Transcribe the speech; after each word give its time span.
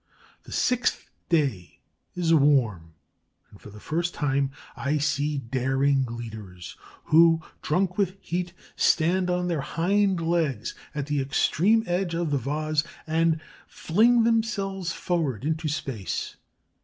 The 0.45 0.51
sixth 0.51 1.11
day 1.29 1.79
is 2.15 2.33
warm, 2.33 2.95
and 3.51 3.61
for 3.61 3.69
the 3.69 3.79
first 3.79 4.15
time 4.15 4.49
I 4.75 4.97
see 4.97 5.37
daring 5.37 6.07
leaders, 6.07 6.75
who, 7.03 7.41
drunk 7.61 7.99
with 7.99 8.17
heat, 8.19 8.53
stand 8.75 9.29
on 9.29 9.47
their 9.47 9.61
hind 9.61 10.19
legs 10.19 10.73
at 10.95 11.05
the 11.05 11.21
extreme 11.21 11.83
edge 11.85 12.15
of 12.15 12.31
the 12.31 12.39
vase 12.39 12.83
and 13.05 13.39
fling 13.67 14.23
themselves 14.23 14.91
forward 14.91 15.45
into 15.45 15.67
space. 15.67 16.35